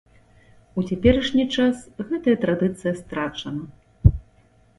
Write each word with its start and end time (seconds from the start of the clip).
У 0.77 0.83
цяперашні 0.91 1.45
час 1.57 1.83
гэтая 2.07 2.35
традыцыя 2.47 2.93
страчана. 3.03 4.17